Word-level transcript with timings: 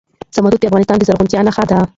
زمرد 0.35 0.59
د 0.61 0.65
افغانستان 0.69 0.97
د 0.97 1.03
زرغونتیا 1.07 1.39
نښه 1.47 1.63
ده. 1.69 1.79